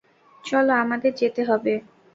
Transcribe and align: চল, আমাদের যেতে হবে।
চল, 0.43 0.67
আমাদের 0.83 1.11
যেতে 1.15 1.41
হবে। 1.49 1.73